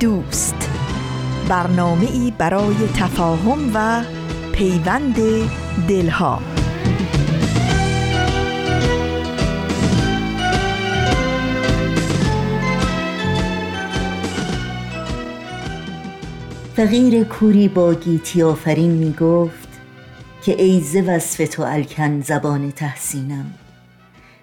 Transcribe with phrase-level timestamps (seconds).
[0.00, 0.70] دوست.
[1.48, 4.04] برنامه ای برای تفاهم و
[4.52, 5.16] پیوند
[5.88, 6.42] دلها.
[16.76, 19.68] فقیر کوری با گیتی آفرین می گفت
[20.42, 23.54] که ای ز وصف تو الکن زبان تحسینم.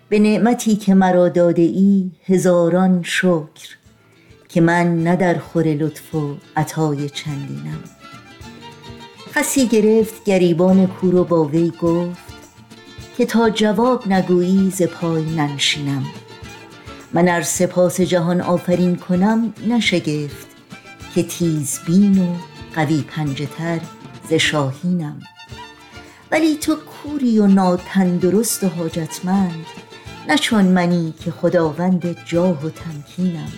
[0.10, 3.87] به نعمتی که مرا داده ای هزاران شکر.
[4.50, 7.84] که من نه در خور لطف و عطای چندینم.
[9.32, 12.28] خسی گرفت گریبان کور و با وی گفت
[13.18, 16.06] که تا جواب نگویی ز پای ننشینم.
[17.14, 20.48] من ار سپاس جهان آفرین کنم نشگفت
[21.16, 22.36] که تیزبین و
[22.76, 23.80] قوی پنجه تر
[24.30, 25.22] ز شاهینم.
[26.32, 29.66] ولی تو کوری و ناتندرست و حاجتمند
[30.28, 33.52] نه چون منی که خداوند جاه و تمکینم.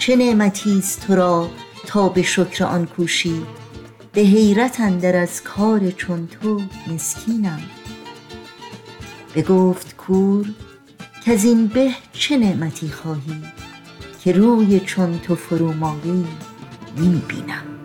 [0.00, 1.50] چه نعمتی است تو را
[1.86, 3.42] تا به شکر آن کوشی؟
[4.12, 7.60] به حیرت اندر از کار چون تو مسکینم.
[9.34, 10.46] بگفت کور
[11.24, 13.42] که از این به چه نعمتی خواهی
[14.24, 16.26] که روی چون تو فرومایی
[16.96, 17.79] نمی بینم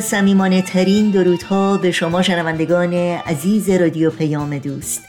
[0.00, 5.02] سمیمانه ترین درودها به شما شنوندگان عزیز رادیو پیام دوست.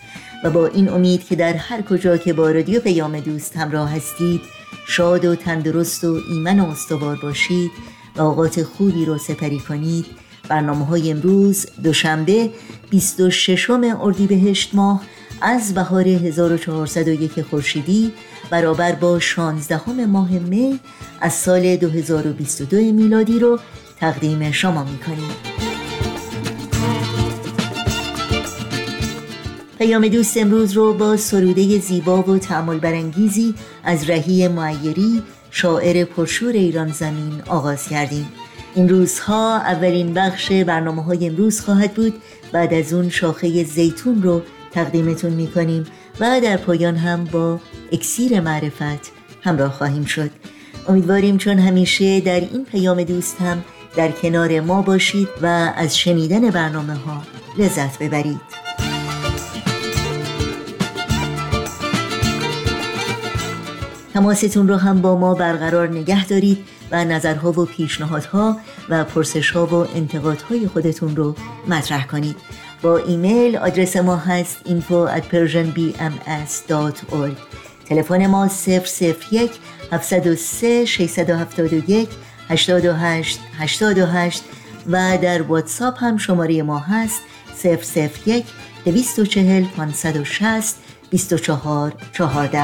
[0.44, 4.42] و با این امید که در هر کجا که با رادیو پیام دوست همراه هستید
[4.88, 7.72] شاد و تندرست و ایمن و استوار باشید
[8.16, 10.06] و اوقات خوبی رو سپری کنید.
[10.50, 12.50] برنامه های امروز دوشنبه
[12.90, 15.02] 26 اردیبهشت ماه
[15.42, 18.14] از بهار 1401 خورشیدی
[18.50, 20.80] برابر با 16 ماه می
[21.22, 23.60] از سال 2022 میلادی رو
[24.02, 25.30] تقدیم شما می‌کنیم.
[29.78, 33.54] پیام دوست امروز رو با سروده زیبا و تعمل برانگیزی
[33.84, 38.30] از رهی معیری شاعر پرشور ایران زمین آغاز کردیم.
[38.76, 42.14] این روزها اولین بخش برنامه های امروز خواهد بود.
[42.52, 44.42] بعد از اون شاخه زیتون رو
[44.72, 45.84] تقدیمتون می‌کنیم
[46.20, 47.60] و در پایان هم با
[47.92, 50.32] اکسیر معرفت همراه خواهیم شد.
[50.88, 53.64] امیدواریم چون همیشه در این پیام دوست هم
[53.96, 57.22] در کنار ما باشید و از شنیدن برنامه ها
[57.58, 58.42] لذت ببرید.
[64.14, 66.58] تماستون رو هم با ما برقرار نگه دارید
[66.92, 68.58] و نظرها و پیشنهادها
[68.90, 71.36] و پرسشها و انتقادهای خودتون رو
[71.68, 72.36] مطرح کنید.
[72.82, 77.36] با ایمیل آدرس ما هست info at persianbms.org
[77.86, 78.50] تلفن ما
[79.32, 79.52] 001
[79.92, 82.10] 703 671
[82.52, 84.44] 828 828
[84.88, 87.22] و در واتساپ هم شماره ما هست
[88.26, 88.46] 001
[88.86, 90.76] 240 560
[91.10, 92.64] 24 14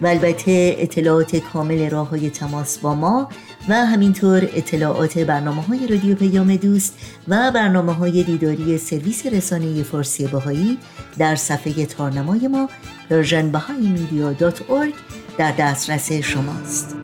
[0.00, 3.28] و البته اطلاعات کامل راه های تماس با ما
[3.68, 10.26] و همینطور اطلاعات برنامه های رادیو پیام دوست و برنامه های دیداری سرویس رسانه فارسی
[10.26, 10.78] باهایی
[11.18, 12.68] در صفحه تارنمای ما
[13.10, 14.94] persianbahaimedia.org
[15.38, 16.96] در دسترس شماست.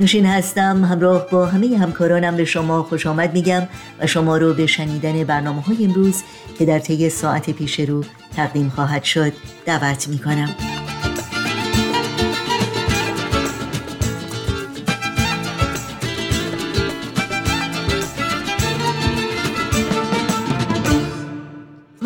[0.00, 3.62] نوشین هستم همراه با همه همکارانم به شما خوش آمد میگم
[4.00, 6.22] و شما رو به شنیدن برنامه های امروز
[6.58, 8.04] که در طی ساعت پیش رو
[8.36, 9.32] تقدیم خواهد شد
[9.66, 10.73] دعوت می‌کنم.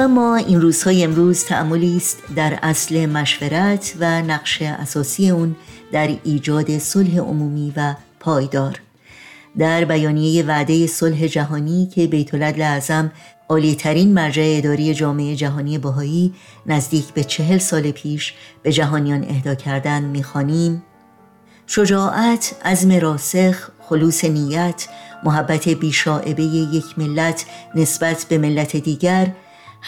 [0.08, 5.56] و ما این روزهای امروز تعملی است در اصل مشورت و نقش اساسی اون
[5.93, 8.81] در ایجاد صلح عمومی و پایدار.
[9.58, 13.12] در بیانیه وعده صلح جهانی که بیت اعظم
[13.49, 16.34] عالیترین مرجع اداری جامعه جهانی بهایی
[16.66, 20.82] نزدیک به چهل سال پیش به جهانیان اهدا کردن می‌خوانیم
[21.66, 24.88] شجاعت، عزم راسخ، خلوص نیت،
[25.25, 27.44] محبت بیشاعبه یک ملت
[27.75, 29.32] نسبت به ملت دیگر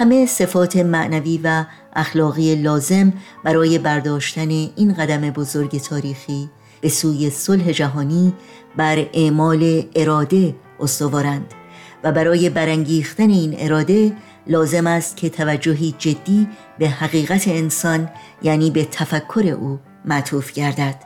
[0.00, 1.64] همه صفات معنوی و
[1.97, 3.12] اخلاقی لازم
[3.44, 6.50] برای برداشتن این قدم بزرگ تاریخی
[6.81, 8.35] به سوی صلح جهانی
[8.76, 11.55] بر اعمال اراده استوارند
[12.05, 14.12] و برای برانگیختن این اراده
[14.47, 16.49] لازم است که توجهی جدی
[16.79, 18.08] به حقیقت انسان
[18.43, 20.96] یعنی به تفکر او معطوف گردد.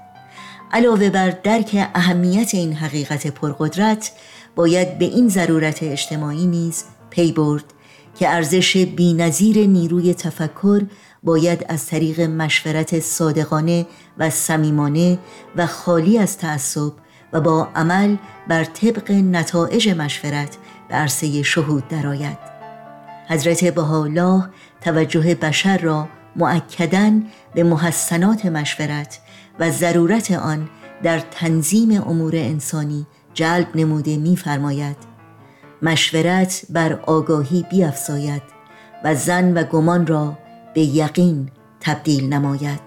[0.73, 4.13] علاوه بر درک اهمیت این حقیقت پرقدرت
[4.57, 7.74] باید به این ضرورت اجتماعی نیز پی برد.
[8.15, 10.83] که ارزش بینظیر نیروی تفکر
[11.23, 13.87] باید از طریق مشورت صادقانه
[14.19, 15.19] و صمیمانه
[15.57, 16.93] و خالی از تعصب
[17.33, 18.17] و با عمل
[18.49, 20.57] بر طبق نتایج مشورت
[20.89, 22.39] به عرصه شهود درآید.
[23.29, 24.49] حضرت بهاءالله
[24.81, 27.23] توجه بشر را معکدن
[27.55, 29.19] به محسنات مشورت
[29.59, 30.69] و ضرورت آن
[31.03, 35.14] در تنظیم امور انسانی جلب نموده می‌فرماید.
[35.85, 38.43] مشورت بر آگاهی بیافزاید
[39.05, 40.39] و زن و گمان را
[40.75, 41.49] به یقین
[41.81, 42.81] تبدیل نماید.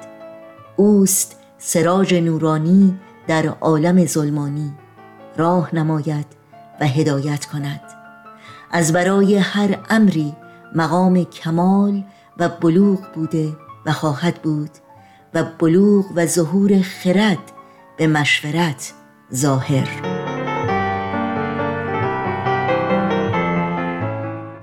[0.75, 4.73] اوست سراج نورانی در عالم ظلمانی.
[5.37, 6.25] راه نماید
[6.81, 7.81] و هدایت کند.
[8.71, 10.35] از برای هر امری
[10.75, 12.03] مقام کمال
[12.37, 13.49] و بلوغ بوده
[13.85, 14.71] و خواهد بود
[15.33, 17.51] و بلوغ و ظهور خرد
[17.97, 18.93] به مشورت
[19.33, 20.16] ظاهر.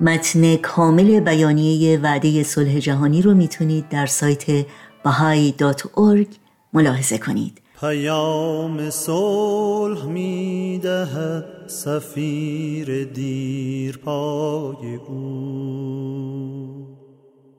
[0.04, 4.66] متن کامل بیانیه وعده صلح جهانی رو می‌تونید در سایت
[5.06, 6.28] bahai.org
[6.72, 7.62] ملاحظه کنید.
[7.80, 16.86] پیام صلح می‌دهد سفیر دیر پای او.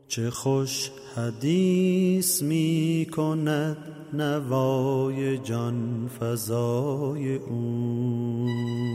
[0.07, 3.77] چه خوش حدیث می کند
[4.13, 8.94] نوای جان فضای او.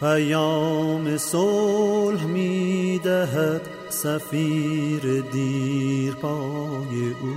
[0.00, 7.34] پیام صلح می دهد سفیر دیر پای او.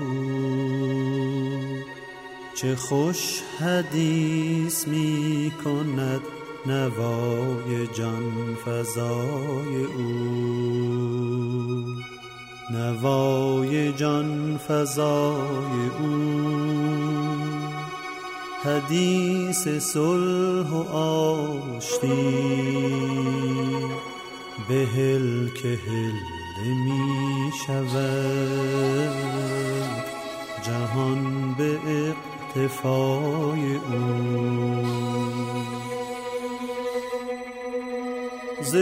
[2.56, 6.22] چه خوش حدیث می کند
[6.66, 10.12] نوای جان فضای او.
[12.72, 17.61] نوای جان فضای او.
[18.64, 22.08] حدیث صلح و آشتی.
[24.70, 26.12] بهل که هل
[26.66, 29.12] می شود.
[30.66, 34.86] جهان به اقتفای او.
[38.62, 38.76] ز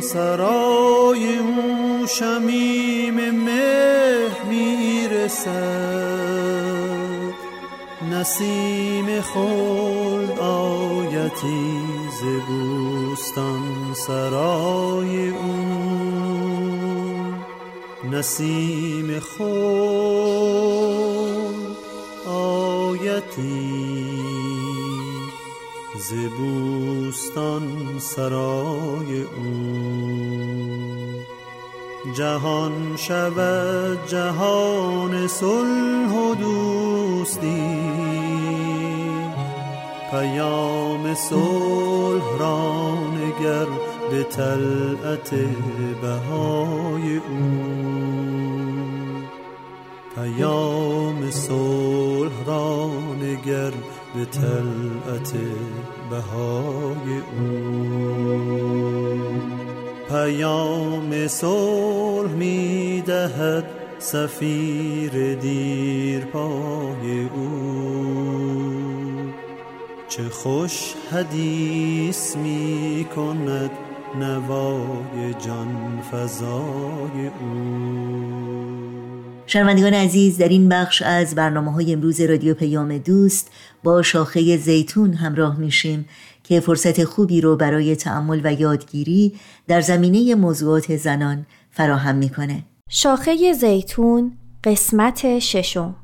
[0.00, 5.86] سرای او شمیم مه می‌رسد
[8.10, 11.80] نسیم خلد آیتی
[12.20, 15.56] ز بوستان سرای او
[18.10, 20.56] نسیم خلد
[22.26, 24.06] آیتی
[25.98, 30.85] ز بوستان سرای او
[32.12, 37.76] جهان شود جهان صلح و دوستی.
[40.10, 43.66] پیام صلح را نگر
[44.10, 45.34] به طلعت
[46.02, 47.76] بهای او.
[50.14, 52.90] پیام صلح را
[53.22, 53.72] نگر
[54.14, 55.32] به طلعت
[56.10, 57.86] بهای او.
[60.08, 61.95] پیام صلح
[62.28, 63.64] می دهد
[63.98, 68.66] سفیر دیر پای او.
[70.08, 73.70] چه خوش حدیث می کند
[74.20, 78.66] نوای جان فضای او.
[79.46, 83.50] شنوندگان عزیز در این بخش از برنامه های امروز رادیو پیام دوست
[83.82, 86.08] با شاخه زیتون همراه میشیم
[86.44, 89.34] که فرصت خوبی رو برای تعمل و یادگیری
[89.68, 92.62] در زمینه موضوعات زنان فراهم می‌کنه.
[92.90, 94.32] شاخه زیتون
[94.64, 95.96] قسمت ششم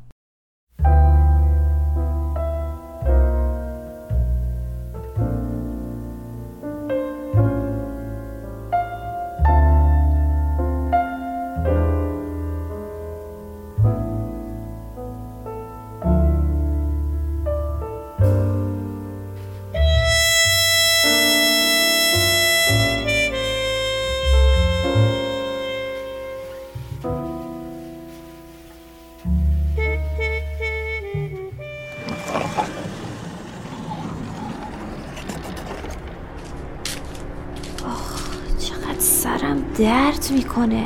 [39.82, 40.84] درد می‌کنه.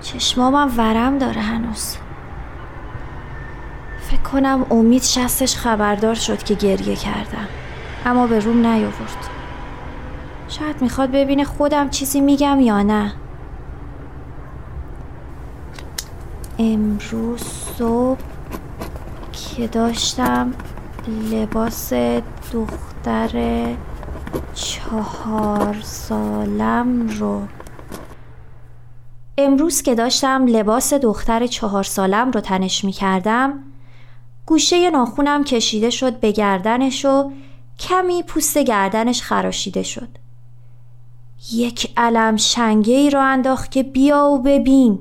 [0.00, 1.96] چشمامم ورم داره هنوز.
[4.00, 7.48] فکر کنم امید شستش خبردار شد که گریه کردم.
[8.06, 9.28] اما به روم نیاورد.
[10.48, 13.12] شاید می‌خواد ببینه خودم چیزی میگم یا نه.
[16.58, 17.42] امروز
[17.78, 18.20] صبح
[19.32, 20.52] که داشتم
[21.30, 21.92] لباس
[22.52, 23.30] دختر
[24.54, 27.42] چهار سالم رو.
[29.38, 33.58] امروز که داشتم لباس دختر چهار سالم رو تنش می کردم
[34.46, 37.32] گوشه ناخونم کشیده شد به گردنش و
[37.78, 40.08] کمی پوست گردنش خراشیده شد.
[41.52, 44.98] یک علم شنگه ای را انداخت که بیا و ببین.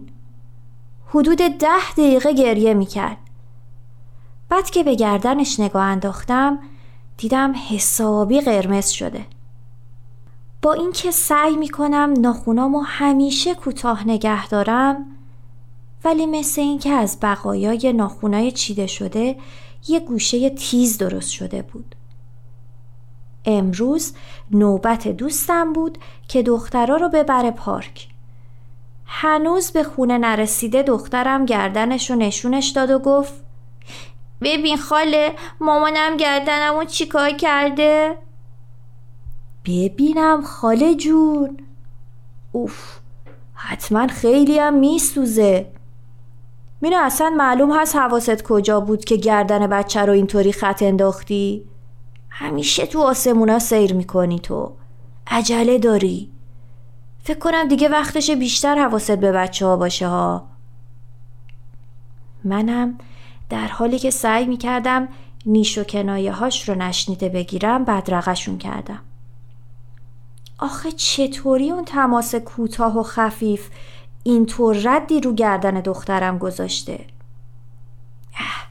[1.07, 3.17] حدود ده دقیقه گریه می کرد
[4.49, 6.59] بعد که به گردنش نگاه انداختم
[7.21, 9.25] دیدم حسابی قرمز شده.
[10.61, 15.05] با اینکه سعی می‌کنم ناخونامو همیشه کوتاه نگه دارم
[16.03, 19.35] ولی مثل اینکه از بقایای ناخونای چیده شده
[19.87, 21.95] یه گوشه تیز درست شده بود.
[23.45, 24.13] امروز
[24.51, 25.97] نوبت دوستم بود
[26.27, 28.07] که دخترا رو ببره پارک.
[29.05, 33.50] هنوز به خونه نرسیده دخترم گردنش رو نشونش داد و گفت
[34.41, 38.17] ببین خاله مامانم گردنمو چیکار کرده؟
[39.65, 41.57] ببینم خاله جون.
[42.51, 42.97] اوف
[43.53, 45.71] حتما خیلی هم میسوزه.
[46.81, 51.65] مینه اصلا معلوم هست حواست کجا بود که گردن بچه رو اینطوری خط انداختی؟
[52.29, 54.71] همیشه تو آسمونا سیر می‌کنی تو.
[55.27, 56.31] عجله داری.
[57.23, 60.47] فکر کنم دیگه وقتش بیشتر حواست به بچه ها باشه ها.
[62.43, 62.97] منم
[63.51, 65.07] در حالی که سعی می‌کردم
[65.45, 68.99] نیش و کنایه هاش رو نشنیده بگیرم بدرقشون کردم.
[70.59, 73.69] آخه چطوری اون تماس کوتاه و خفیف
[74.23, 77.05] اینطور ردی رو گردن دخترم گذاشته؟
[78.39, 78.67] اه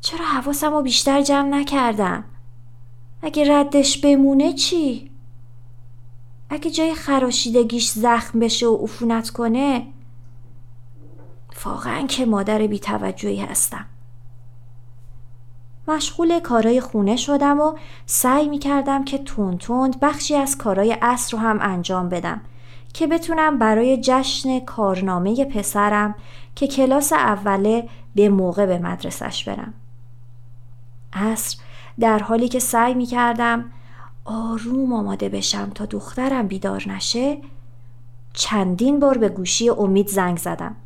[0.00, 2.24] چرا حواسم رو بیشتر جمع نکردم؟
[3.22, 5.10] اگه ردش بمونه چی؟
[6.50, 9.86] اگه جای خراشیدگیش زخم بشه و عفونت کنه
[11.64, 13.86] واقعا که مادر بیتوجهی هستم
[15.88, 17.74] مشغول کارای خونه شدم و
[18.06, 22.40] سعی می کردم که تون تند بخشی از کارای اصر رو هم انجام بدم
[22.92, 26.14] که بتونم برای جشن کارنامه پسرم
[26.54, 29.74] که کلاس اوله به موقع به مدرسش برم.
[31.12, 31.58] اصر
[32.00, 33.64] در حالی که سعی می کردم
[34.24, 37.38] آروم آماده بشم تا دخترم بیدار نشه
[38.32, 40.76] چندین بار به گوشی امید زنگ زدم.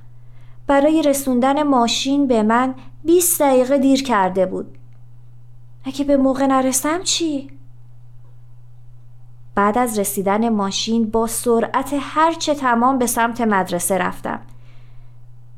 [0.68, 4.78] برای رسوندن ماشین به من 20 دقیقه دیر کرده بود.
[5.84, 7.50] اگه به موقع نرسم چی؟
[9.54, 14.40] بعد از رسیدن ماشین با سرعت هرچه تمام به سمت مدرسه رفتم.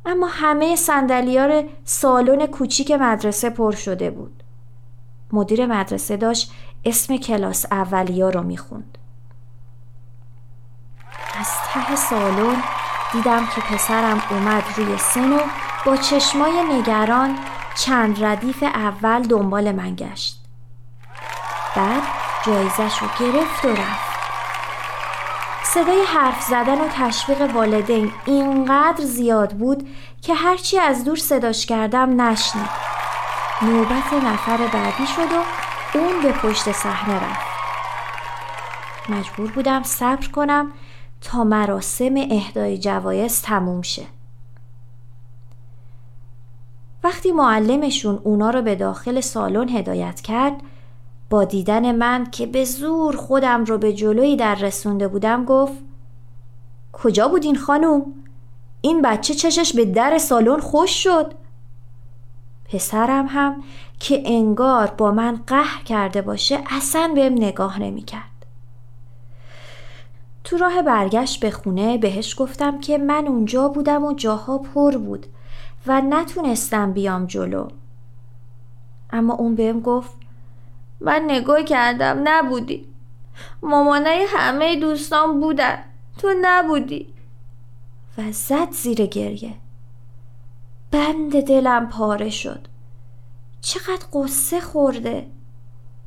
[0.06, 4.42] اما همه سندلیار سالن کوچیک مدرسه پر شده بود.
[5.32, 6.52] مدیر مدرسه داشت
[6.84, 8.98] اسم کلاس اولیا رو می‌خوند.
[11.40, 12.56] از ته سالن
[13.12, 15.40] دیدم که پسرم اومد روی سن و
[15.86, 17.38] با چشمای نگران
[17.74, 20.36] چند ردیف اول دنبال من گشت.
[21.76, 22.02] بعد
[22.46, 24.10] جایزش رو گرفت و رفت.
[25.64, 29.88] صدای حرف زدن و تشویق والدین اینقدر زیاد بود
[30.22, 32.70] که هرچی از دور صداش کردم نشنید.
[33.62, 35.42] نوبت نفر بعدی شد و
[35.98, 37.50] اون به پشت صحنه رفت.
[39.08, 40.72] مجبور بودم صبر کنم
[41.20, 44.06] تا مراسم اهدای جوایز تموم شه
[47.04, 50.62] وقتی معلمشون اونا رو به داخل سالن هدایت کرد
[51.30, 55.78] با دیدن من که به زور خودم رو به جلوی در رسونده بودم گفت
[56.92, 58.02] کجا بودین خانوم؟
[58.80, 61.34] این بچه چشش به در سالن خوش شد
[62.72, 63.62] پسرم هم
[64.00, 68.29] که انگار با من قهر کرده باشه اصلا بهم نگاه نمی‌کرد.
[70.44, 75.26] تو راه برگشت به خونه بهش گفتم که من اونجا بودم و جاها پر بود
[75.86, 77.68] و نتونستم بیام جلو.
[79.10, 80.12] اما اون بهم گفت
[81.00, 82.86] من نگاه کردم نبودی.
[83.62, 85.78] مامانای همه دوستان بودن
[86.18, 87.14] تو نبودی.
[88.18, 89.54] و زد زیر گریه.
[90.90, 92.68] بند دلم پاره شد.
[93.60, 95.26] چقدر قصه خورده.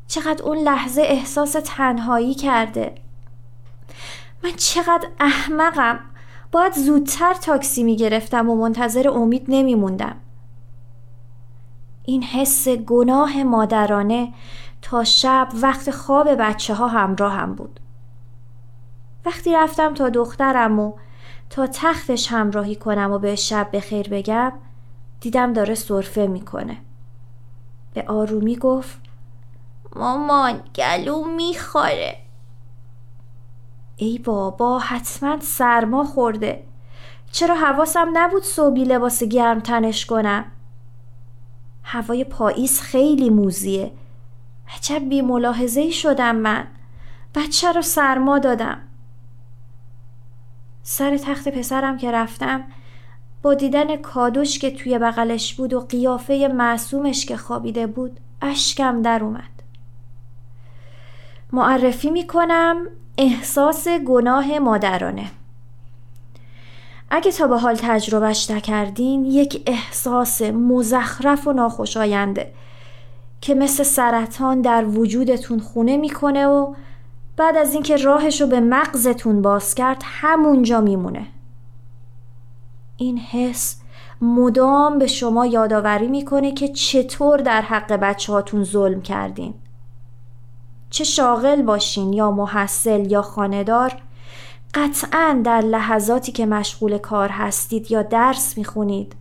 [0.08, 2.96] چقدر اون لحظه احساس تنهایی کرده.
[4.44, 6.00] من چقدر احمقم
[6.52, 10.16] باید زودتر تاکسی می گرفتم و منتظر امید نمی موندم.
[12.06, 14.34] این حس گناه مادرانه
[14.82, 17.80] تا شب وقت خواب بچه ها همراه هم بود.
[19.26, 20.94] وقتی رفتم تا دخترم و
[21.50, 24.54] تا تختش همراهی کنم و به شب به خیر بگم
[25.20, 26.78] دیدم داره صرفه می‌کنه
[27.94, 28.98] به آرومی گفت
[29.96, 32.23] مامان گلو می‌خوره
[34.04, 36.64] ای بابا حتما سرما خورده.
[37.32, 40.46] چرا حواسم نبود صبحی لباس گرم تنش کنم؟
[41.84, 43.92] هوای پاییز خیلی موزیه.
[44.76, 46.68] عجب بی ملاحظه شدم من.
[47.36, 48.82] بچه رو سرما دادم.
[50.84, 52.64] سر تخت پسرم که رفتم
[53.42, 59.24] با دیدن کادوش که توی بغلش بود و قیافه معصومش که خوابیده بود اشکم در
[59.24, 59.64] اومد.
[61.52, 65.32] معرفی می‌کنم احساس گناه مادرانه.
[67.10, 72.54] اگه تا به حال تجربهش نکردین یک احساس مزخرف و ناخوشاینده
[73.42, 76.74] که مثل سرطان در وجودتون خونه می‌کنه و
[77.38, 81.28] بعد از اینکه راهش رو به مغزتون باز کرد همونجا میمونه.
[82.98, 83.82] این حس
[84.22, 89.54] مدام به شما یادآوری می‌کنه که چطور در حق بچه هاتون ظلم کردین.
[90.94, 93.96] چه شاغل باشین یا محصل یا خاندار
[94.74, 99.16] قطعا در لحظاتی که مشغول کار هستید یا درس می‌خونید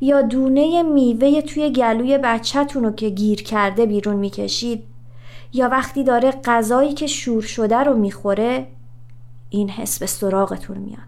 [0.00, 4.84] یا دونه میوه توی گلوی بچهتون رو که گیر کرده بیرون می‌کشید
[5.52, 8.66] یا وقتی داره غذایی که شور شده رو می‌خوره
[9.50, 11.00] این حس به سراغتون میاد.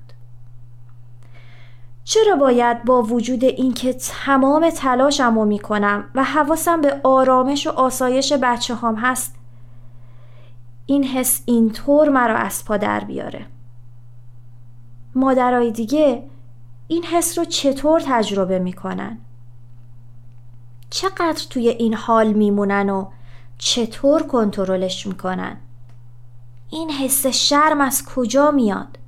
[2.05, 8.33] چرا باید با وجود اینکه تمام تلاشم رو می‌کنم و حواسم به آرامش و آسایش
[8.33, 9.42] بچه هم هست
[10.87, 13.47] این حس اینطور مرا از پا در بیاره
[15.15, 16.23] مادرای دیگه
[16.89, 19.19] این حس رو چطور تجربه می‌کنن؟
[20.91, 23.07] چقدر توی این حال میمونن و
[23.59, 25.57] چطور کنترلش می‌کنن؟
[26.71, 28.99] این حس شرم از کجا میاد؟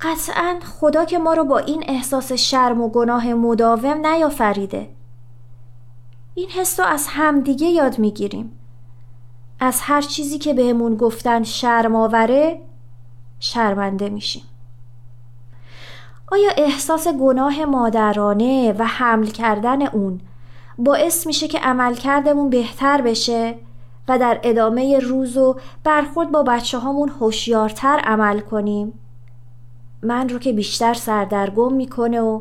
[0.00, 4.88] قطعا خدا که ما رو با این احساس شرم و گناه مداوم نیافریده
[6.34, 8.55] این حس رو از همدیگه یاد می‌گیریم
[9.60, 12.60] از هر چیزی که بهمون گفتن شرم آوره
[13.40, 14.42] شرمنده میشیم.
[16.32, 20.20] آیا احساس گناه مادرانه و حمل کردن اون
[20.78, 23.54] باعث میشه که عملکردمون بهتر بشه
[24.08, 28.92] و در ادامه روز و برخورد با بچه هامون هوشیارتر عمل کنیم؟
[30.02, 32.40] من رو که بیشتر سردرگم می‌کنه و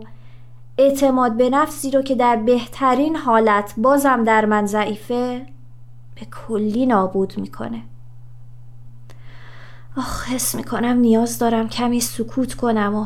[0.78, 5.45] اعتماد به نفسی رو که در بهترین حالت بازم در من ضعیفه
[6.15, 7.82] به کلی نابود می‌کنه.
[9.97, 13.06] آخ حس می‌کنم نیاز دارم کمی سکوت کنم و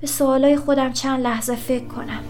[0.00, 2.20] به سوالای خودم چند لحظه فکر کنم.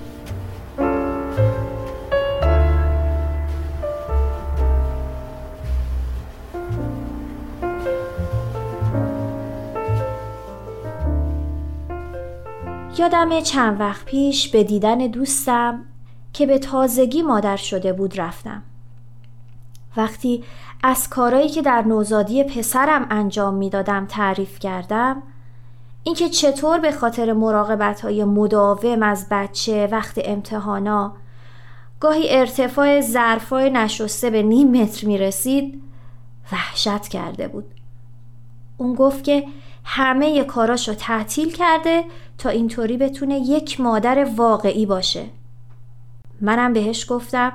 [12.99, 15.85] یادم چند وقت پیش به دیدن دوستم
[16.33, 18.63] که به تازگی مادر شده بود رفتم.
[19.97, 20.45] وقتی
[20.83, 25.23] از کارایی که در نوزادی پسرم انجام می‌دادم تعریف کردم
[26.03, 31.13] اینکه چطور به خاطر مراقبت های مداوم از بچه وقت امتحانا
[32.01, 35.83] گاهی ارتفاع ظرفای نشسته به نیم متر می رسید
[36.53, 37.65] وحشت کرده بود.
[38.77, 39.45] اون گفت که
[39.85, 42.05] همه کاراشو تعطیل کرده
[42.39, 45.25] تا اینطوری بتونه یک مادر واقعی باشه.
[46.41, 47.53] منم بهش گفتم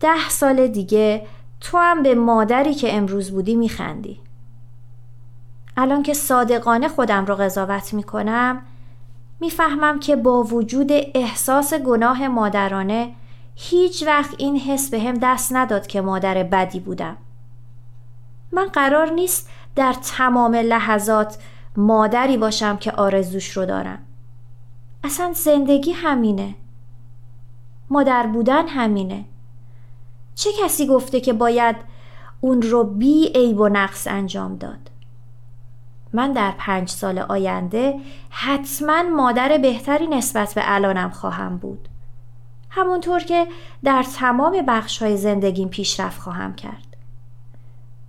[0.00, 1.26] ده سال دیگه
[1.60, 4.20] تو هم به مادری که امروز بودی میخندی.
[5.76, 8.62] الان که صادقانه خودم رو قضاوت می‌کنم
[9.40, 13.14] می‌فهمم که با وجود احساس گناه مادرانه
[13.54, 17.16] هیچ وقت این حس به هم دست نداد که مادر بدی بودم.
[18.52, 21.38] من قرار نیست در تمام لحظات
[21.76, 23.98] مادری باشم که آرزوش رو دارم.
[25.04, 26.54] اصلا زندگی همینه.
[27.90, 29.24] مادر بودن همینه.
[30.40, 31.76] چه کسی گفته که باید
[32.40, 34.90] اون رو بی عیب و نقص انجام داد؟
[36.12, 37.94] من در پنج سال آینده
[38.30, 41.88] حتما مادر بهتری نسبت به الانم خواهم بود.
[42.70, 43.46] همونطور که
[43.84, 46.96] در تمام بخش های زندگیم پیشرفت خواهم کرد.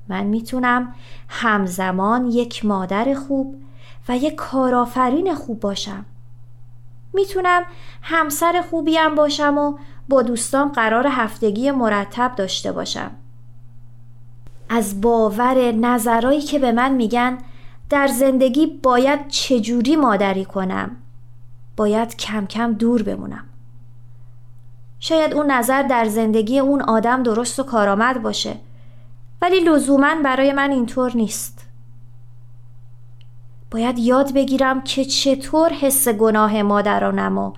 [0.08, 0.96] من می‌تونم
[1.30, 3.56] همزمان یک مادر خوب
[4.10, 6.06] و یک کارآفرین خوب باشم.
[7.14, 7.64] می‌تونم
[8.02, 9.78] همسر خوبیم باشم و
[10.10, 13.12] با دوستان قرار هفتگی مرتب داشته باشم.
[14.70, 17.38] از باور نظرایی که به من میگن
[17.90, 20.96] در زندگی باید چجوری مادری کنم؟
[21.78, 23.44] باید کم کم دور بمونم.
[25.00, 28.56] شاید اون نظر در زندگی اون آدم درست و کارآمد باشه
[29.42, 31.68] ولی لزوما برای من اینطور نیست.
[33.72, 37.54] باید یاد بگیرم که چطور حس گناه مادرانم و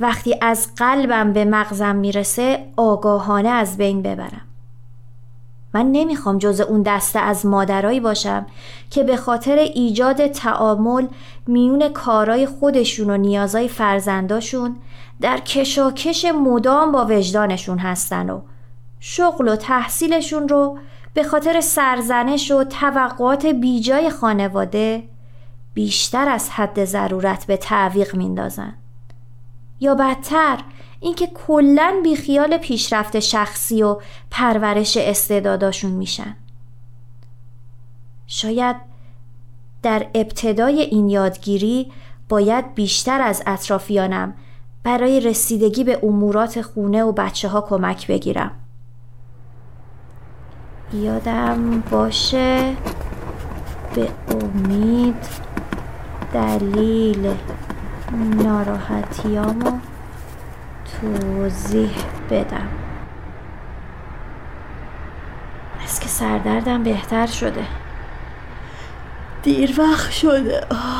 [0.00, 4.42] وقتی از قلبم به مغزم می‌رسه آگاهانه از بین ببرم.
[5.74, 8.46] من نمی‌خوام جز اون دسته از مادرایی باشم
[8.90, 11.06] که به خاطر ایجاد تعامل
[11.46, 14.76] میون کارای خودشون و نیازای فرزنداشون
[15.20, 18.40] در کشاکش مدام با وجدانشون هستن و
[19.00, 20.78] شغل و تحصیلشون رو
[21.14, 25.02] به خاطر سرزنش و توقعات بیجای خانواده
[25.74, 28.79] بیشتر از حد ضرورت به تعویق میندازن.
[29.80, 30.58] یا بدتر
[31.00, 36.36] اینکه کلا بیخیال پیشرفت شخصی و پرورش استعداداشون میشن.
[38.26, 38.76] شاید
[39.82, 41.92] در ابتدای این یادگیری
[42.28, 44.34] باید بیشتر از اطرافیانم
[44.82, 48.50] برای رسیدگی به امورات خونه و بچه ها کمک بگیرم.
[50.92, 52.76] یادم باشه
[53.94, 55.28] به امید
[56.32, 57.34] دلیل
[58.12, 59.78] ناراحتیامو
[61.00, 61.90] توضیح
[62.30, 62.68] بدم.
[65.84, 67.64] از که سردردم بهتر شده.
[69.42, 70.66] دیر وقت شده.
[70.70, 70.99] برم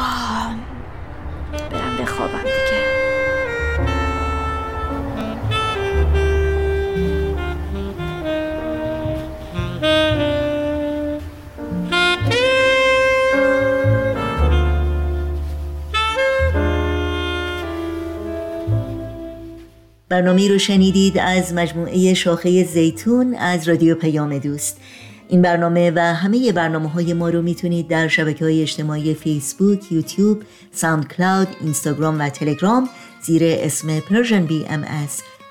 [20.21, 24.81] برنامه رو شنیدید از مجموعه شاخه زیتون از رادیو پیام دوست.
[25.29, 30.43] این برنامه و همه برنامه های ما رو می‌تونید در شبکه های اجتماعی فیسبوک، یوتیوب،
[30.73, 32.89] SoundCloud، اینستاگرام و تلگرام
[33.23, 34.85] زیر اسم Persian BMS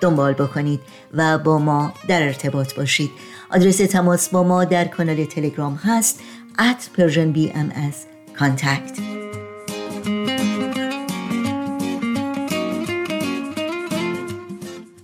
[0.01, 0.79] دنبال بکنید
[1.13, 3.09] و با ما در ارتباط باشید.
[3.51, 6.19] آدرس تماس با ما در کانال تلگرام هست
[6.57, 7.95] at Persian BMS
[8.39, 9.08] contact.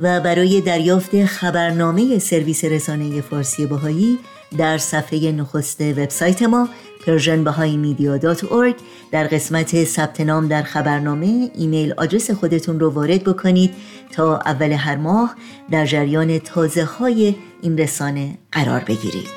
[0.05, 4.19] و برای دریافت خبرنامه سرویس رسانه فارسی باهایی
[4.57, 6.69] در صفحه نخست وبسایت ما
[7.05, 13.73] persianbahaimedia.org در قسمت ثبت نام در خبرنامه ایمیل آدرس خودتون رو وارد بکنید
[14.11, 15.35] تا اول هر ماه
[15.71, 19.27] در جریان تازه های این رسانه قرار بگیرید.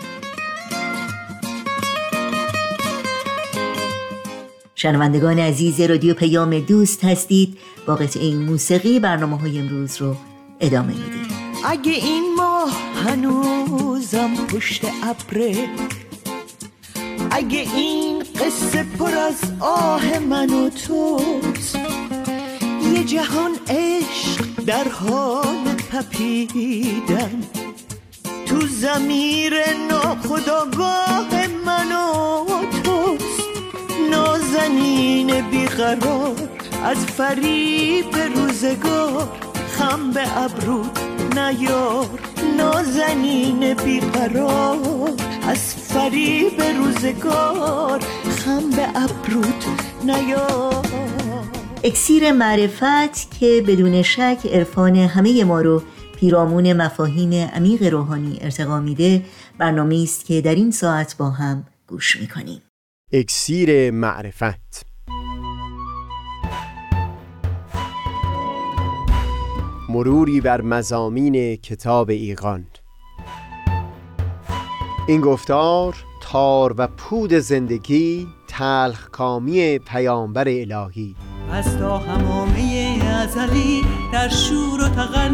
[4.75, 7.59] شنوندگان عزیز رادیو پیام دوست هستید.
[7.87, 10.17] با قطعه موسیقی برنامه های امروز رو
[10.61, 11.29] ادامه میدیم.
[11.65, 12.73] اگه این ماه
[13.07, 15.69] هنوزم پشت ابره
[17.31, 21.79] اگه این قصه پر از آه من و توست
[22.95, 27.43] یه جهان عشق در حال تپیدن
[28.47, 29.55] تو زمیر
[29.91, 32.47] ناخداگاه من و
[32.85, 33.43] توست.
[34.11, 36.49] نازنین بیقرار
[36.85, 39.29] از فریب روزگار
[39.79, 40.99] خم به ابرود
[41.39, 42.07] نیار
[42.57, 45.11] نازنین بیقرار
[45.49, 48.01] از فریب روزگار
[48.39, 49.65] خم به ابرود
[50.05, 50.87] نیار.
[51.85, 55.83] اکسیر معرفت که بدون شک عرفان همه ما رو
[56.17, 59.23] پیرامون مفاهیم عمیق روحانی ارتقا میده
[59.59, 62.63] برنامه است که در این ساعت با هم گوش می‌کنیم.
[63.13, 64.88] اکسیر معرفت
[69.89, 72.67] مروری بر مزامین کتاب ایقان
[75.09, 81.17] این گفتار تار و پود زندگی تلخ کامی پیامبر الهی.
[81.53, 85.31] از تا همامه ازلی در شور و تغنیست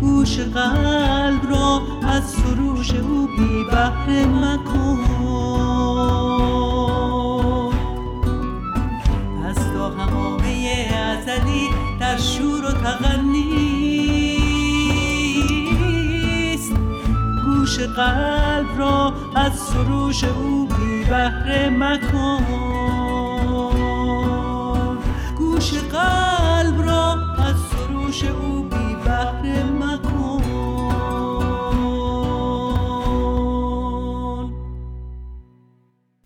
[0.00, 5.23] گوش قلب را از سروش او بی بحر مکن.
[12.38, 13.94] شور و تغنیست
[17.44, 22.44] گوش قلب را از سروش او بی بهره مکن.
[25.38, 30.44] گوش قلب را از سروش او بی بهره مکن.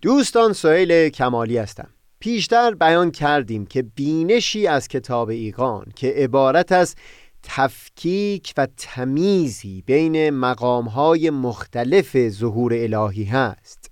[0.03, 1.89] دوستان سویل کمالی هستم.
[2.21, 6.95] پیشتر بیان کردیم که بینشی از کتاب ایقان که عبارت از
[7.43, 13.91] تفکیک و تمیزی بین مقامهای مختلف ظهور الهی هست.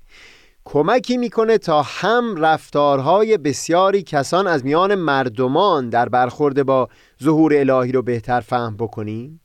[0.64, 6.88] کمکی می‌کنه تا هم رفتارهای بسیاری کسان از میان مردمان در برخورد با
[7.22, 9.40] ظهور الهی رو بهتر فهم بکنیم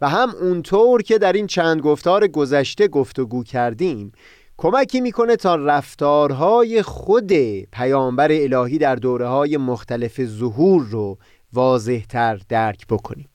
[0.00, 4.12] و هم اونطور که در این چند گفتار گذشته گفتگو کردیم
[4.56, 7.32] کمکی می‌کنه تا رفتارهای خود
[7.72, 11.18] پیامبر الهی در دوره های مختلف ظهور رو
[11.52, 13.28] واضحتر درک بکنیم.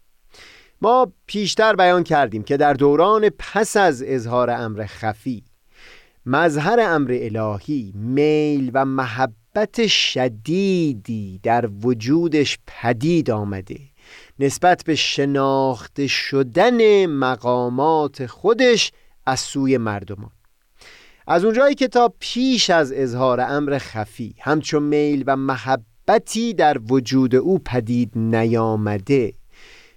[0.82, 5.44] ما پیشتر بیان کردیم که در دوران پس از اظهار امر خفی
[6.26, 13.80] مظهر امر الهی میل و محبت شدیدی در وجودش پدید آمده
[14.40, 18.92] نسبت به شناخته شدن مقامات خودش
[19.26, 20.37] از سوی مردمان.
[21.30, 27.36] از اونجایی که تا پیش از اظهار امر خفی همچون میل و محبتی در وجود
[27.36, 29.34] او پدید نیامده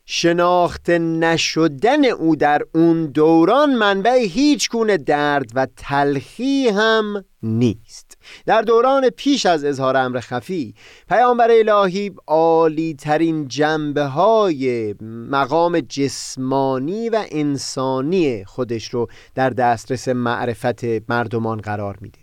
[0.07, 8.10] شناخته نشدن او در اون دوران منبع هیچ گونه درد و تلخی هم نیست.
[8.47, 10.75] در دوران پیش از اظهار امر خفی
[11.09, 14.95] پیامبر الهی عالی ترین جنبه های
[15.31, 22.19] مقام جسمانی و انسانی خودش رو در دسترس معرفت مردمان قرار میده.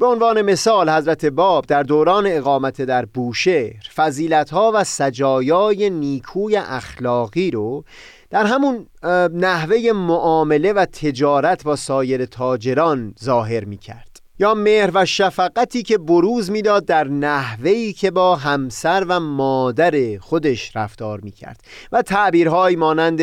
[0.00, 7.50] به عنوان مثال حضرت باب در دوران اقامت در بوشهر فضیلتها و سجایای نیکوی اخلاقی
[7.50, 7.84] رو
[8.30, 8.86] در همون
[9.34, 14.09] نحوه معامله و تجارت با سایر تاجران ظاهر می کرد
[14.40, 20.76] یا مهر و شفقتی که بروز می‌داد در نحوهی که با همسر و مادر خودش
[20.76, 21.60] رفتار می کرد
[21.92, 23.20] و تعبیرهایی مانند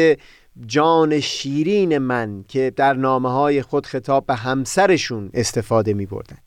[0.65, 6.37] جان شیرین من که در نامه های خود خطاب به همسرشون استفاده می بردن.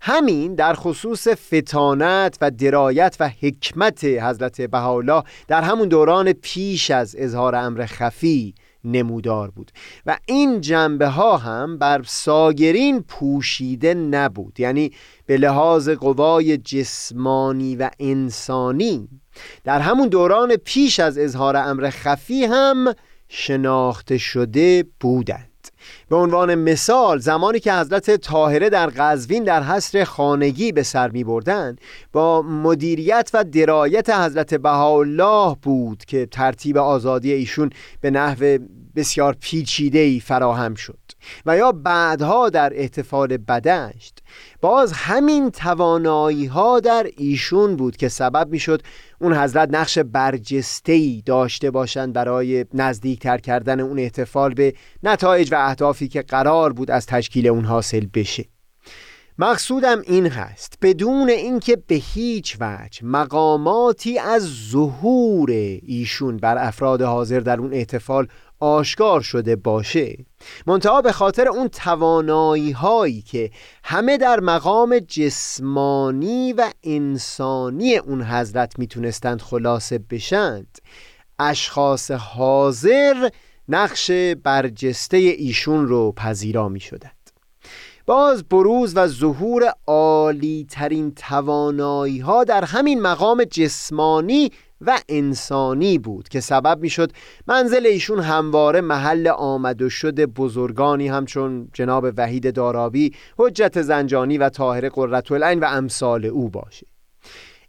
[0.00, 7.16] همین در خصوص فتانت و درایت و حکمت حضرت بهاءالله در همون دوران پیش از
[7.18, 9.70] اظهار امر خفی نمودار بود.
[10.06, 14.60] و این جنبه ها هم بر ساگرین پوشیده نبود.
[14.60, 14.92] یعنی
[15.26, 19.08] به لحاظ قوای جسمانی و انسانی
[19.64, 22.94] در همون دوران پیش از اظهار امر خفی هم
[23.28, 25.49] شناخته شده بودند.
[26.08, 31.24] به عنوان مثال زمانی که حضرت طاهره در قزوین در حصر خانگی به سر می
[31.24, 31.76] بردن
[32.12, 38.58] با مدیریت و درایت حضرت بهاءالله بود که ترتیب آزادی ایشون به نحو
[38.96, 41.09] بسیار پیچیده ای فراهم شد.
[41.46, 44.18] و یا بعدها در احتفال بدشت.
[44.60, 48.82] باز همین توانایی ها در ایشون بود که سبب می شد
[49.20, 56.08] اون حضرت نقش برجسته داشته باشند برای نزدیکتر کردن اون احتفال به نتایج و اهدافی
[56.08, 58.44] که قرار بود از تشکیل اون حاصل بشه.
[59.38, 67.40] مقصودم این هست بدون اینکه به هیچ وجه مقاماتی از ظهور ایشون بر افراد حاضر
[67.40, 68.28] در اون احتفال
[68.60, 70.16] آشکار شده باشه.
[70.66, 73.50] منتها به خاطر اون توانایی هایی که
[73.84, 80.78] همه در مقام جسمانی و انسانی اون حضرت می‌تونستند خلاصه بشند
[81.38, 83.28] اشخاص حاضر
[83.68, 84.10] نقش
[84.42, 87.30] برجسته ایشون رو پذیرا می شدند
[88.06, 96.28] باز بروز و ظهور عالی ترین توانایی ها در همین مقام جسمانی و انسانی بود
[96.28, 97.12] که سبب می‌شد
[97.46, 101.08] منزل ایشون همواره محل آمد و شد بزرگانی.
[101.08, 106.86] همچون جناب وحید دارابی حجت زنجانی و طاهر قررتالعین و امثال او باشه.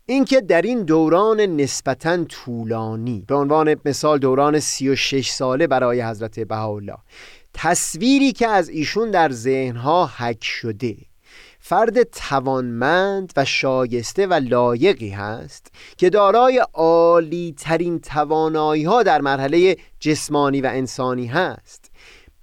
[0.06, 6.97] اینکه در این دوران نسبتا طولانی به عنوان مثال دوران 36 ساله برای حضرت بهاءالله
[7.54, 10.95] تصویری که از ایشون در ذهنها حک شده
[11.63, 19.78] فرد توانمند و شایسته و لایقی هست که دارای عالی ترین توانایی ها در مرحله
[20.00, 21.91] جسمانی و انسانی هست.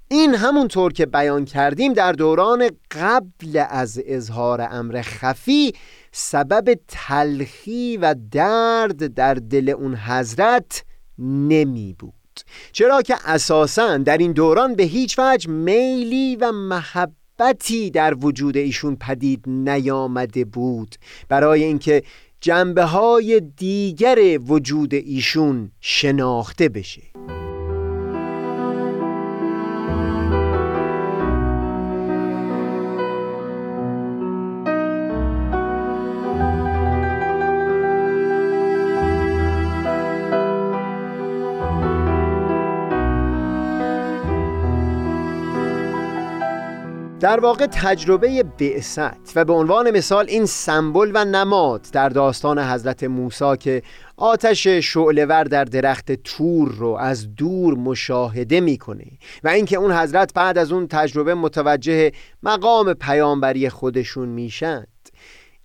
[0.09, 5.72] این همونطور که بیان کردیم در دوران قبل از اظهار امر خفی
[6.12, 10.85] سبب تلخی و درد در دل اون حضرت
[11.18, 12.14] نمی بود.
[12.72, 16.52] چرا که اساسا در این دوران به هیچ وجه میلی و
[17.40, 20.94] محبتی در وجود ایشون پدید نیامده بود
[21.29, 22.03] برای اینکه
[22.40, 27.03] جنبه های دیگر وجود ایشون شناخته بشه.
[47.20, 53.04] در واقع تجربه بعثت و به عنوان مثال این سمبل و نماد در داستان حضرت
[53.04, 53.83] موسی که
[54.16, 59.04] آتش شعلور در درخت تور رو از دور مشاهده می‌کنه
[59.44, 65.09] و اینکه اون حضرت بعد از اون تجربه متوجه مقام پیامبری خودشون میشند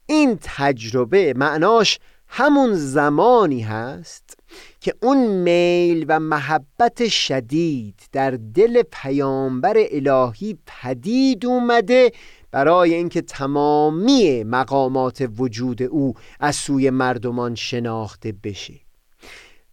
[0.05, 4.37] این تجربه معناش همون زمانی هست
[4.79, 12.11] که اون میل و محبت شدید در دل پیامبر الهی پدید اومده
[12.51, 18.73] برای اینکه تمامی مقامات وجود او از سوی مردمان شناخته بشه.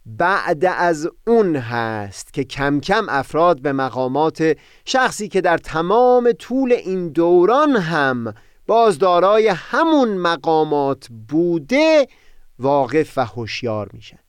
[0.05, 6.73] بعد از اون هست که کم کم افراد به مقامات شخصی که در تمام طول
[6.73, 8.33] این دوران هم
[8.67, 12.07] بازدارای همون مقامات بوده
[12.59, 14.20] واقف و هوشیار میشند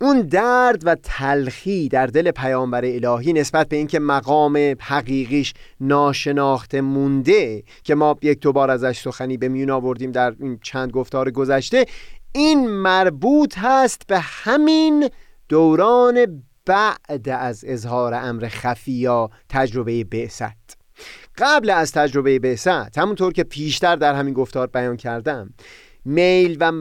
[0.00, 7.62] اون درد و تلخی در دل پیامبر الهی نسبت به اینکه مقام حقیقیش ناشناخته مونده
[7.84, 11.84] که ما یک دوبار ازش سخنی به میون آوردیم در این چند گفتار گذشته
[12.32, 15.10] این مربوط هست به همین
[15.48, 20.76] دوران بعد از اظهار امر خفی یا تجربه بعثت.
[21.38, 25.54] قبل از تجربه بعثت همونطور که پیشتر در همین گفتار بیان کردم
[26.04, 26.72] میل و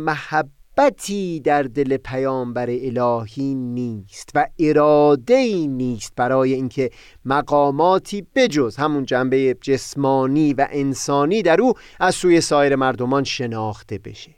[0.77, 6.89] محبتی در دل پیامبر الهی نیست و اراده ای نیست برای اینکه
[7.25, 14.31] مقاماتی بجز همون جنبه جسمانی و انسانی در او از سوی سایر مردمان شناخته بشه.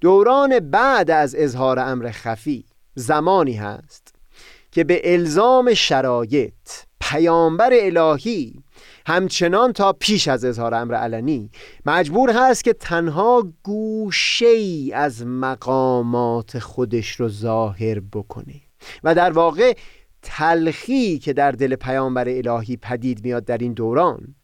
[0.00, 4.14] دوران بعد از اظهار امر خفی زمانی هست
[4.72, 6.68] که به الزام شرایط
[7.00, 8.62] پیامبر الهی
[9.08, 11.50] همچنان تا پیش از اظهار امر علنی
[11.86, 18.60] مجبور هست که تنها گوشه ای از مقامات خودش رو ظاهر بکنه
[19.04, 19.76] و در واقع
[20.22, 24.34] تلخی که در دل پیامبر الهی پدید میاد در این دوران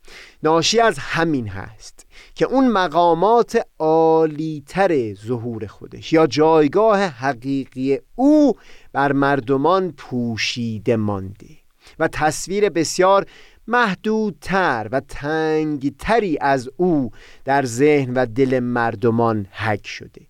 [0.42, 8.52] ناشی از همین هست که اون مقامات عالیتر ظهور خودش یا جایگاه حقیقی او
[8.92, 11.64] بر مردمان پوشیده مانده
[11.98, 13.26] و تصویر بسیار
[13.66, 17.10] محدودتر و تنگتری از او
[17.44, 20.20] در ذهن و دل مردمان حک شده.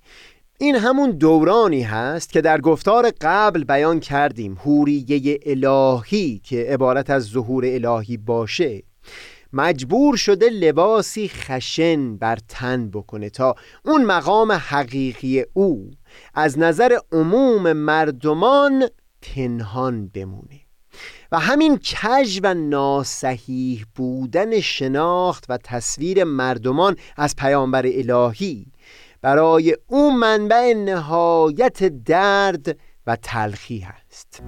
[0.59, 7.23] این همون دورانی هست که در گفتار قبل بیان کردیم هوریه الهی که عبارت از
[7.23, 8.83] ظهور الهی باشه.
[9.53, 15.91] مجبور شده لباسی خشن بر تن بکنه تا اون مقام حقیقی او
[16.35, 18.89] از نظر عموم مردمان
[19.23, 20.64] پنهان بمونه.
[21.35, 28.67] و همین کج و ناسحیح بودن شناخت و تصویر مردمان از پیامبر الهی
[29.23, 34.43] برای او منبع نهایت درد و تلخی هست.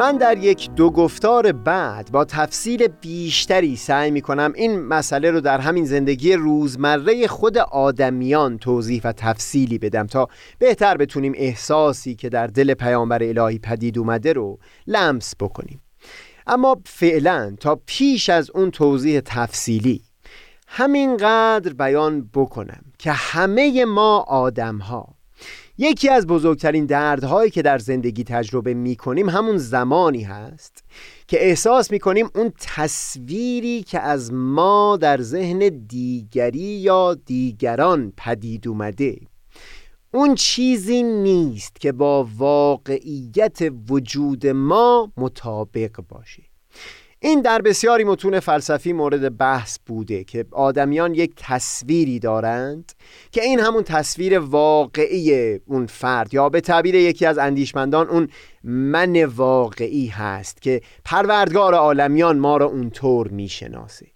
[0.00, 5.40] من در یک دو گفتار بعد با تفصیل بیشتری سعی می کنم این مسئله رو
[5.40, 12.28] در همین زندگی روزمره خود آدمیان توضیح و تفصیلی بدم تا بهتر بتونیم احساسی که
[12.28, 15.80] در دل پیامبر الهی پدید اومده رو لمس بکنیم.
[16.46, 20.02] اما فعلا تا پیش از اون توضیح تفصیلی
[20.68, 25.19] همینقدر بیان بکنم که همه ما آدم ها
[25.82, 30.84] یکی از بزرگترین دردهایی که در زندگی تجربه می کنیم همون زمانی هست
[31.26, 38.68] که احساس می کنیم اون تصویری که از ما در ذهن دیگری یا دیگران پدید
[38.68, 39.16] اومده.
[40.14, 46.49] اون چیزی نیست که با واقعیت وجود ما مطابق باشه.
[47.22, 52.92] این در بسیاری متون فلسفی مورد بحث بوده که آدمیان یک تصویری دارند
[53.30, 58.28] که این همون تصویر واقعی اون فرد یا به تعبیر یکی از اندیشمندان اون
[58.64, 64.06] من واقعی هست که پروردگار عالمیان ما را اونطور می‌شناسه.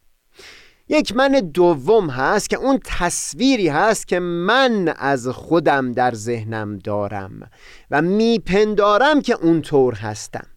[0.89, 7.51] یک من دوم هست که اون تصویری هست که من از خودم در ذهنم دارم
[7.91, 10.54] و میپندارم که اونطور هستم.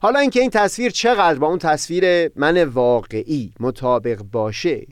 [0.00, 4.86] حالا اینکه این تصویر چقدر با اون تصویر من واقعی مطابق باشه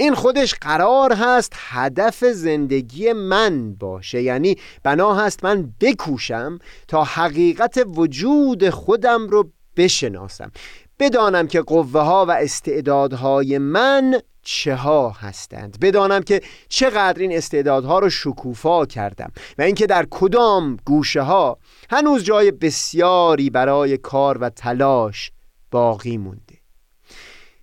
[0.00, 4.22] این خودش قرار هست هدف زندگی من باشه.
[4.22, 10.50] یعنی بنا هست من بکوشم تا حقیقت وجود خودم رو بشناسم.
[10.98, 15.80] بدانم که قوه ها و استعدادهای من چه ها هستند.
[15.80, 21.58] بدانم که چقدر این استعدادها رو شکوفا کردم و اینکه در کدام گوشه ها
[21.90, 25.32] هنوز جای بسیاری برای کار و تلاش
[25.70, 26.60] باقی مونده.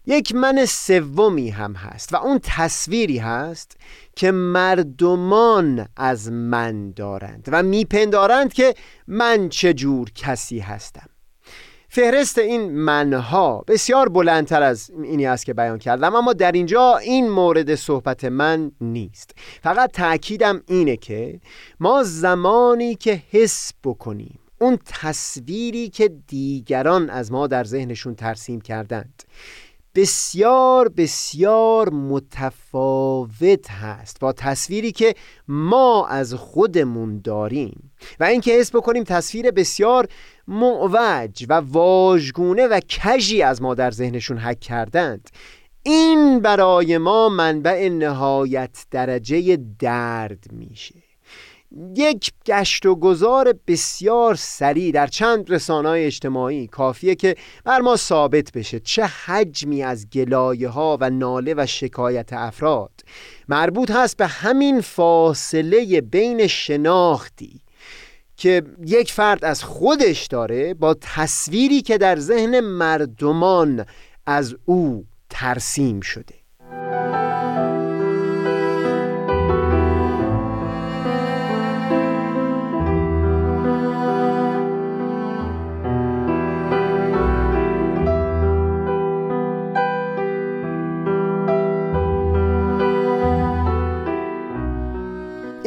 [0.06, 3.78] یک من سومی هم هست و اون تصویری هست
[4.16, 8.76] که مردمان از من دارند و میپندارند که
[9.08, 11.10] من چه جور کسی هستم.
[11.90, 17.30] فهرست این منها بسیار بلندتر از اینی است که بیان کردم اما در اینجا این
[17.30, 19.32] مورد صحبت من نیست.
[19.64, 21.40] فقط تأکیدم اینه که
[21.80, 29.24] ما زمانی که حس بکنیم اون تصویری که دیگران از ما در ذهنشون ترسیم کردند
[29.96, 35.16] بسیار بسیار متفاوت هست با تصویری که
[35.48, 37.92] ما از خودمون داریم.
[38.20, 40.08] و اینکه حس بکنیم تصویر بسیار
[40.48, 45.30] معوج و واژگونه و کژی از ما در ذهنشون حک کردند.
[45.84, 50.96] این برای ما منبع نهایت درجه درد میشه.
[51.96, 58.52] یک گشت و گذار بسیار سریع در چند رسانه اجتماعی کافیه که بر ما ثابت
[58.52, 62.92] بشه چه حجمی از گلایه ها و ناله و شکایت افراد
[63.50, 67.62] مربوط هست به همین فاصله بین شناختی.
[68.38, 73.86] که یک فرد از خودش داره با تصویری که در ذهن مردمان
[74.26, 76.36] از او ترسیم شده.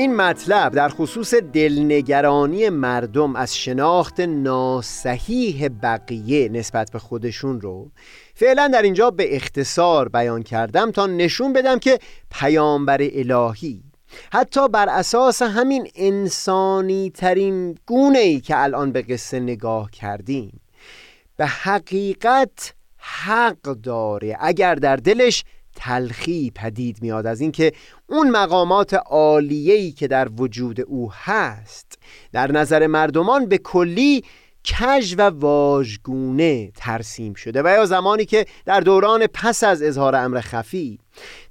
[0.00, 7.90] این مطلب در خصوص دلنگرانی مردم از شناخت ناسحیح بقیه نسبت به خودشون رو
[8.34, 11.98] فعلا در اینجا به اختصار بیان کردم تا نشون بدم که
[12.30, 13.82] پیامبر الهی
[14.32, 20.60] حتی بر اساس همین انسانی ترین گونه ای که الان به قصه نگاه کردیم
[21.36, 25.44] به حقیقت حق داره اگر در دلش
[25.80, 27.72] تلخی پدید میاد از اینکه
[28.06, 31.98] اون مقامات عالیه‌ای که در وجود او هست
[32.32, 34.24] در نظر مردمان به کلی
[34.64, 40.40] کج و واژگونه ترسیم شده و یا زمانی که در دوران پس از اظهار امر
[40.40, 40.98] خفی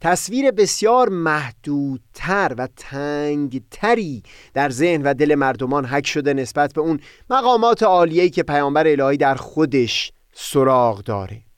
[0.02, 4.24] تصویر بسیار محدودتر و تنگتری
[4.54, 7.00] در ذهن و دل مردمان حک شده نسبت به اون
[7.30, 11.49] مقامات عالیه‌ای که پیامبر الهی در خودش سراغ داره.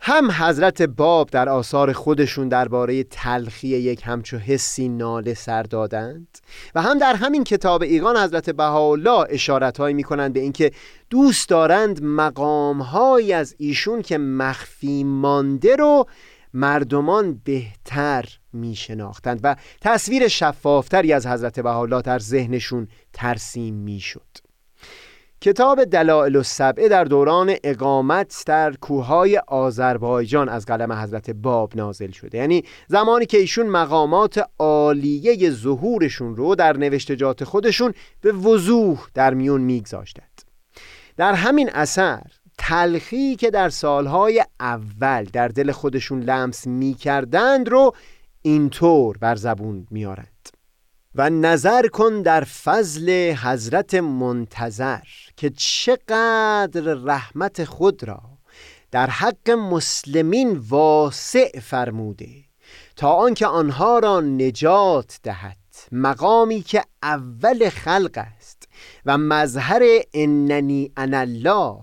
[0.00, 6.38] هم حضرت باب در آثار خودشون درباره تلخی یک همچو حسی ناله سر دادند
[6.74, 9.26] و هم در همین کتاب ایقان حضرت بهاءالله
[9.78, 10.72] هایی می‌کنند به اینکه
[11.10, 12.80] دوست دارند مقام
[13.34, 16.06] از ایشون که مخفی مانده رو
[16.54, 24.47] مردمان بهتر می شناختند و تصویر شفافتری از حضرت بهاءالله در ذهنشون ترسیم می شد
[25.40, 32.38] کتاب دلائل السبعه در دوران اقامت در کوههای آذربایجان از قلم حضرت باب نازل شده.
[32.38, 39.60] یعنی زمانی که ایشون مقامات عالیه ظهورشون رو در نوشتجات خودشون به وضوح در میون
[39.60, 40.42] میگذاشتند.
[41.16, 42.22] در همین اثر
[42.58, 47.94] تلخی که در سالهای اول در دل خودشون لمس می‌کردند رو
[48.42, 50.37] اینطور بر زبون میارند
[51.14, 55.00] و نظر کن در فضل حضرت منتظر
[55.36, 58.20] که چقدر رحمت خود را
[58.90, 62.28] در حق مسلمین واسع فرموده
[62.96, 65.56] تا آنکه آنها را نجات دهد.
[65.92, 68.68] مقامی که اول خلق است
[69.06, 69.82] و مظهر
[70.14, 71.80] اننی انا الله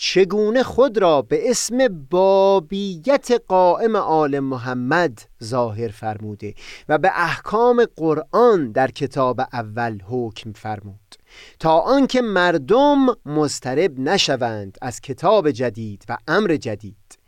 [0.00, 6.54] چگونه خود را به اسم بابیت قائم آل محمد ظاهر فرموده
[6.88, 11.14] و به احکام قرآن در کتاب اول حکم فرمود؟
[11.58, 17.18] تا آنکه مردم مسترب نشوند از کتاب جدید و امر جدید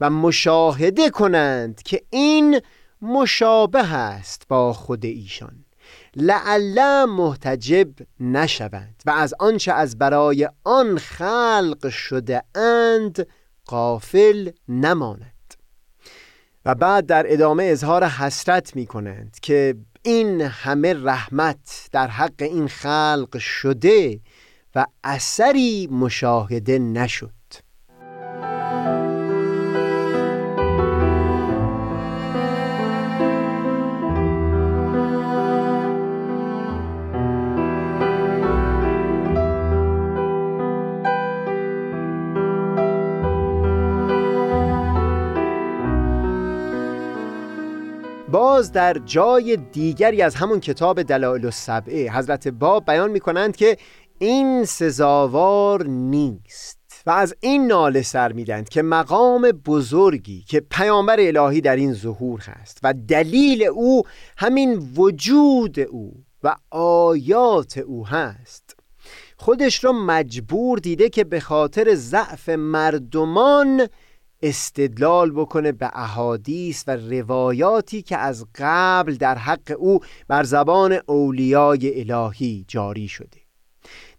[0.00, 2.60] و مشاهده کنند که این
[3.02, 5.59] مشابه است با خود ایشان.
[6.16, 7.88] لعل محتجب
[8.20, 13.26] نشوند و از آنچه از برای آن خلق شده اند
[13.64, 15.54] قافل نماند.
[16.64, 22.68] و بعد در ادامه اظهار حسرت می کنند که این همه رحمت در حق این
[22.68, 24.20] خلق شده
[24.74, 27.39] و اثری مشاهده نشد.
[48.60, 53.76] باز در جای دیگری از همون کتاب دلائل السبعه حضرت باب بیان می کنند که
[54.18, 61.60] این سزاوار نیست و از این ناله سر میدند که مقام بزرگی که پیامبر الهی
[61.60, 64.02] در این ظهور هست و دلیل او
[64.36, 68.76] همین وجود او و آیات او هست.
[69.36, 73.88] خودش را مجبور دیده که به خاطر ضعف مردمان
[74.42, 82.10] استدلال بکنه به احادیث و روایاتی که از قبل در حق او بر زبان اولیای
[82.10, 83.40] الهی جاری شده.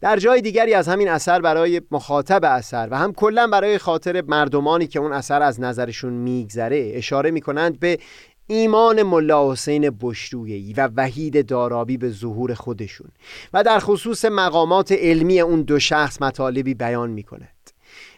[0.02, 4.88] در جای دیگری از همین اثر برای مخاطب اثر و هم کلا برای خاطر مردمانی
[4.88, 8.00] که اون اثر از نظرشون میگذره اشاره می‌کنند به
[8.48, 13.10] ایمان ملا حسین بشرویی و وحید دارابی به ظهور خودشون
[13.54, 17.61] و در خصوص مقامات علمی اون دو شخص مطالبی بیان می‌کند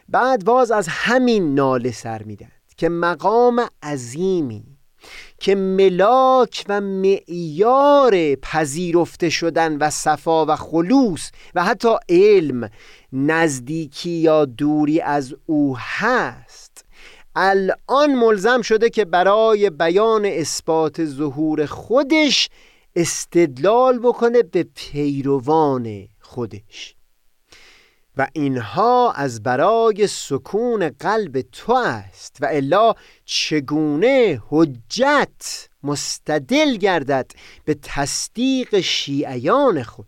[0.08, 4.64] بعد باز از همین ناله سر میدند که مقام عظیمی
[5.38, 12.70] که ملاک و معیار پذیرفته شدن و صفا و خلوص و حتی علم
[13.12, 16.84] نزدیکی یا دوری از او هست.
[17.36, 22.48] الان ملزم شده که برای بیان اثبات ظهور خودش
[22.96, 26.94] استدلال بکنه به پیروان خودش.
[28.16, 32.94] و اینها از برای سکون قلب تو است و الا
[33.24, 37.30] چگونه حجت مستدل گردد
[37.64, 40.06] به تصدیق شیعیان خود.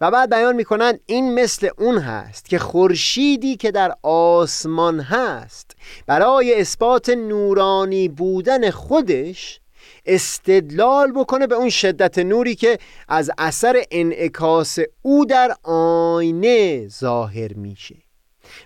[0.00, 5.76] و بعد بیان می‌کنند این مثل اون هست که خورشیدی که در آسمان هست
[6.06, 9.61] برای اثبات نورانی بودن خودش
[10.06, 12.78] استدلال بکنه به اون شدت نوری که
[13.08, 17.96] از اثر انعکاس او در آینه ظاهر میشه.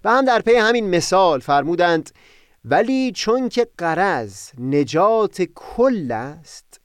[0.04, 2.10] و هم در پی همین مثال فرمودند
[2.64, 6.80] ولی چون که قرض نجات کل است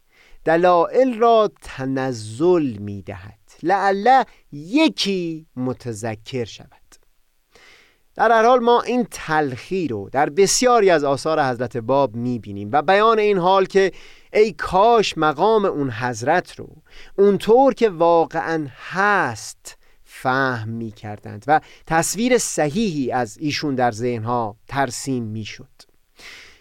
[0.46, 3.40] دلائل را تنزل می‌دهد.
[3.64, 6.68] لعله یکی متذکر شود.
[8.16, 12.82] در هر حال ما این تلخی رو در بسیاری از آثار حضرت باب می‌بینیم و
[12.82, 13.92] بیان این حال که
[14.34, 16.68] ای کاش مقام اون حضرت رو
[17.18, 25.24] اونطور که واقعا هست فهم می کردند و تصویر صحیحی از ایشون در ذهنها ترسیم
[25.24, 25.68] می شد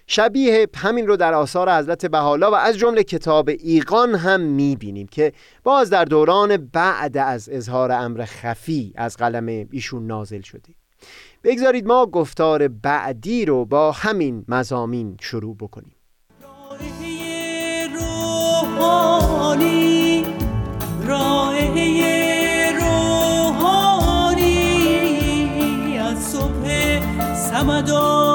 [0.07, 5.07] شبیه همین رو در آثار حضرت بحالا و از جمله کتاب ایقان هم می بینیم
[5.07, 5.33] که
[5.65, 10.75] باز در دوران بعد از اظهار امر خفی از قلم ایشون نازل شده.
[11.45, 16.00] بگذارید ما گفتار بعدی رو با همین مزامین شروع بکنیم.
[18.81, 20.25] روحانی
[21.07, 23.99] رائحه روحانی.
[25.99, 27.01] از صبح
[27.35, 28.30] سمدانی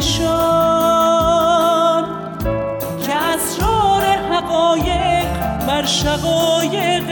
[0.00, 2.04] نشان
[3.02, 5.26] که اسرار حقایق
[5.66, 7.06] بر شقایق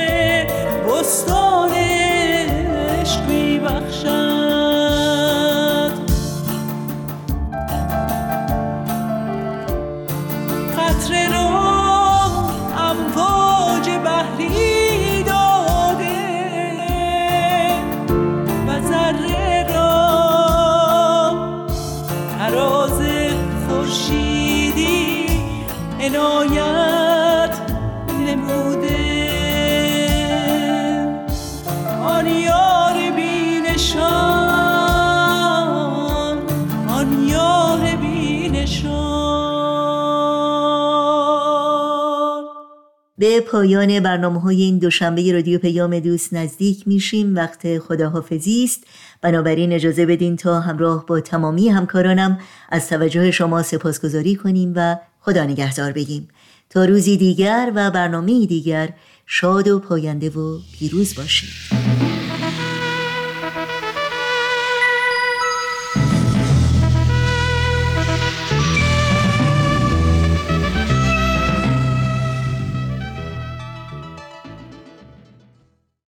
[0.88, 1.47] بستان
[43.18, 47.36] به پایان برنامه های این دوشنبه رادیو پیام دوست نزدیک میشیم.
[47.36, 48.84] وقت خداحافظی است.
[49.22, 52.38] بنابراین اجازه بدین تا همراه با تمامی همکارانم
[52.70, 56.28] از توجه شما سپاسگزاری کنیم و خدا نگهدار بگیم.
[56.70, 58.88] تا روزی دیگر و برنامه دیگر
[59.26, 62.07] شاد و پاینده و پیروز باشید.